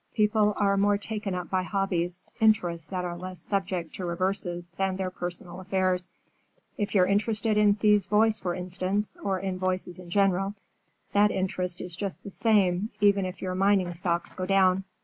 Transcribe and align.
People 0.15 0.55
are 0.57 0.77
more 0.77 0.97
taken 0.97 1.35
up 1.35 1.51
by 1.51 1.61
hobbies, 1.61 2.25
interests 2.39 2.89
that 2.89 3.05
are 3.05 3.15
less 3.15 3.39
subject 3.39 3.93
to 3.93 4.05
reverses 4.05 4.71
than 4.75 4.95
their 4.95 5.11
personal 5.11 5.59
affairs. 5.59 6.09
If 6.75 6.95
you're 6.95 7.05
interested 7.05 7.55
in 7.55 7.75
Thea's 7.75 8.07
voice, 8.07 8.39
for 8.39 8.55
instance, 8.55 9.15
or 9.21 9.39
in 9.39 9.59
voices 9.59 9.99
in 9.99 10.09
general, 10.09 10.55
that 11.13 11.29
interest 11.29 11.81
is 11.81 11.95
just 11.95 12.23
the 12.23 12.31
same, 12.31 12.89
even 12.99 13.27
if 13.27 13.43
your 13.43 13.53
mining 13.53 13.93
stocks 13.93 14.33
go 14.33 14.47
down." 14.47 14.85